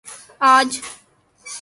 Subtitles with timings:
[0.41, 0.81] آج